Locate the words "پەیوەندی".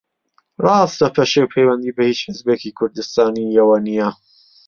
1.53-1.95